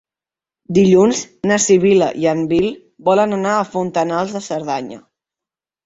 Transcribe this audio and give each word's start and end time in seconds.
Dilluns 0.77 1.21
na 1.51 1.59
Sibil·la 1.67 2.09
i 2.25 2.27
en 2.33 2.43
Nil 2.55 2.67
volen 3.13 3.39
anar 3.41 3.55
a 3.61 3.71
Fontanals 3.79 4.39
de 4.39 4.47
Cerdanya. 4.51 5.03